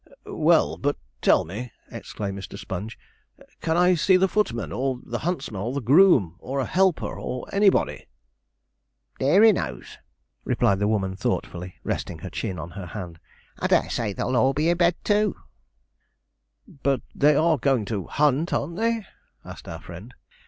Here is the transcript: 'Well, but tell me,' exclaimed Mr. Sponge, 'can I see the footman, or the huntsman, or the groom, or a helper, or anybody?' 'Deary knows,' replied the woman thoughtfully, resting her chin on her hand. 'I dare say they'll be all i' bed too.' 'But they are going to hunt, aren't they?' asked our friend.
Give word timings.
'Well, 0.25 0.77
but 0.77 0.97
tell 1.21 1.45
me,' 1.45 1.71
exclaimed 1.91 2.35
Mr. 2.39 2.57
Sponge, 2.57 2.97
'can 3.61 3.77
I 3.77 3.93
see 3.93 4.17
the 4.17 4.27
footman, 4.27 4.71
or 4.71 4.97
the 5.03 5.19
huntsman, 5.19 5.61
or 5.61 5.73
the 5.73 5.79
groom, 5.79 6.37
or 6.39 6.59
a 6.59 6.65
helper, 6.65 7.19
or 7.19 7.45
anybody?' 7.53 8.07
'Deary 9.19 9.51
knows,' 9.51 9.99
replied 10.43 10.79
the 10.79 10.87
woman 10.87 11.15
thoughtfully, 11.15 11.75
resting 11.83 12.17
her 12.17 12.31
chin 12.31 12.57
on 12.57 12.71
her 12.71 12.87
hand. 12.87 13.19
'I 13.59 13.67
dare 13.67 13.89
say 13.91 14.11
they'll 14.11 14.53
be 14.53 14.65
all 14.65 14.71
i' 14.71 14.73
bed 14.73 14.95
too.' 15.03 15.35
'But 16.67 17.03
they 17.13 17.35
are 17.35 17.59
going 17.59 17.85
to 17.85 18.05
hunt, 18.07 18.51
aren't 18.53 18.77
they?' 18.77 19.05
asked 19.45 19.67
our 19.67 19.81
friend. 19.81 20.15